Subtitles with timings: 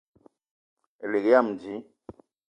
[1.03, 1.75] Elig yam dji